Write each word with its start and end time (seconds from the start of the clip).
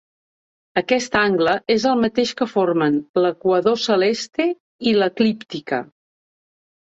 Aquest 0.79 1.15
angle 1.17 1.51
és 1.75 1.83
el 1.89 1.99
mateix 2.05 2.31
que 2.39 2.47
formen 2.53 2.97
l'equador 3.25 3.77
celeste 3.83 4.49
i 4.93 4.95
l'eclíptica. 4.99 5.83